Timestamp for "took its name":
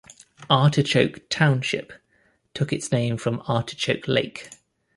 2.55-3.17